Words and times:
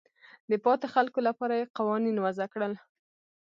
د 0.49 0.51
پاتې 0.65 0.85
خلکو 0.95 1.19
لپاره 1.27 1.53
یې 1.59 1.71
قوانین 1.77 2.15
وضع 2.25 2.45
کړل. 2.53 2.73